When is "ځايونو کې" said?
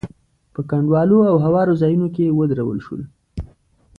1.81-2.35